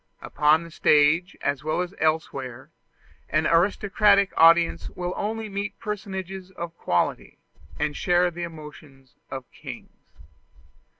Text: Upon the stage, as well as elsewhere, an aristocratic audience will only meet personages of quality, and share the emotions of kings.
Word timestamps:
Upon 0.23 0.63
the 0.63 0.71
stage, 0.71 1.37
as 1.41 1.63
well 1.63 1.81
as 1.81 1.93
elsewhere, 1.99 2.71
an 3.29 3.45
aristocratic 3.45 4.33
audience 4.35 4.89
will 4.89 5.13
only 5.15 5.47
meet 5.47 5.79
personages 5.79 6.49
of 6.49 6.75
quality, 6.75 7.37
and 7.77 7.95
share 7.95 8.31
the 8.31 8.41
emotions 8.41 9.13
of 9.29 9.45
kings. 9.51 10.01